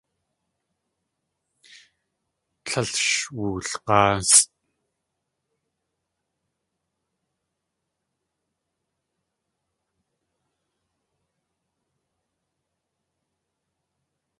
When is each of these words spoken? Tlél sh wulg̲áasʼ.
Tlél 2.65 2.89
sh 3.05 3.23
wulg̲áasʼ. 3.35 4.43